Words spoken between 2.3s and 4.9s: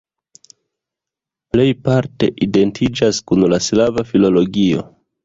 identiĝas kun la slava filologio.